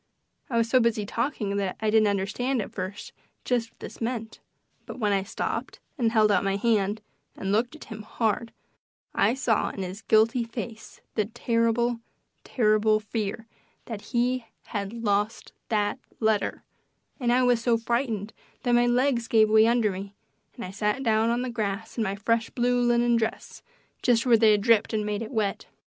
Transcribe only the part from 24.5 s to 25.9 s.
had dripped and made it wet.